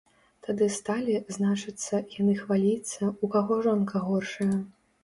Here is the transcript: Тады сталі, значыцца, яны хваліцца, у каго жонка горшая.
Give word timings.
Тады 0.45 0.69
сталі, 0.77 1.17
значыцца, 1.35 2.01
яны 2.17 2.33
хваліцца, 2.43 3.13
у 3.23 3.33
каго 3.37 3.63
жонка 3.69 4.07
горшая. 4.09 4.53